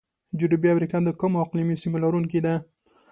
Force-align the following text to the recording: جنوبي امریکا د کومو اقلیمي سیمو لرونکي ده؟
جنوبي 0.39 0.67
امریکا 0.73 0.97
د 1.03 1.09
کومو 1.21 1.37
اقلیمي 1.45 1.75
سیمو 1.81 1.97
لرونکي 2.03 2.39
ده؟ 2.45 2.53